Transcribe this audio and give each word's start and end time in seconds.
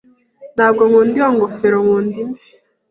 Ntabwo 0.55 0.81
nkunda 0.89 1.15
iyi 1.19 1.27
ngofero. 1.35 1.77
Nkunda 1.85 2.15
imvi. 2.23 2.47